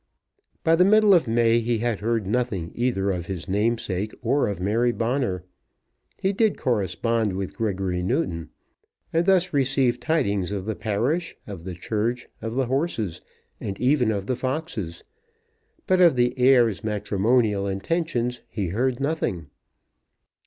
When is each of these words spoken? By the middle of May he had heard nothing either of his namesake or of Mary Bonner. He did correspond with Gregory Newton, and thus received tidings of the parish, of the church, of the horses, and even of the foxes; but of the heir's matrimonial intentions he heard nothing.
By 0.63 0.75
the 0.75 0.83
middle 0.83 1.13
of 1.13 1.27
May 1.27 1.59
he 1.59 1.77
had 1.77 1.99
heard 1.99 2.25
nothing 2.25 2.71
either 2.73 3.11
of 3.11 3.27
his 3.27 3.47
namesake 3.47 4.15
or 4.23 4.47
of 4.47 4.59
Mary 4.59 4.91
Bonner. 4.91 5.43
He 6.17 6.33
did 6.33 6.57
correspond 6.57 7.33
with 7.33 7.55
Gregory 7.55 8.01
Newton, 8.01 8.49
and 9.13 9.27
thus 9.27 9.53
received 9.53 10.01
tidings 10.01 10.51
of 10.51 10.65
the 10.65 10.73
parish, 10.73 11.35
of 11.45 11.65
the 11.65 11.75
church, 11.75 12.27
of 12.41 12.55
the 12.55 12.65
horses, 12.65 13.21
and 13.59 13.79
even 13.79 14.09
of 14.09 14.25
the 14.25 14.35
foxes; 14.35 15.03
but 15.85 16.01
of 16.01 16.15
the 16.15 16.33
heir's 16.35 16.83
matrimonial 16.83 17.67
intentions 17.67 18.41
he 18.49 18.69
heard 18.69 18.99
nothing. 18.99 19.51